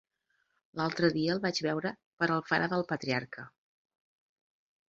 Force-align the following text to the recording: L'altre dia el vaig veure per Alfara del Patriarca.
L'altre 0.79 1.09
dia 1.17 1.35
el 1.35 1.43
vaig 1.43 1.59
veure 1.67 1.93
per 2.23 2.31
Alfara 2.39 2.71
del 2.75 2.87
Patriarca. 2.93 3.47